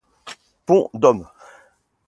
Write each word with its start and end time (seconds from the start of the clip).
Pont 0.65 0.89
dom. 0.95 1.29